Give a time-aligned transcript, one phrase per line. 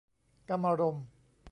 [0.47, 1.03] กามารมณ์